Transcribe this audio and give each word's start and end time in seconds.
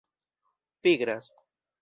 pigras 0.81 1.29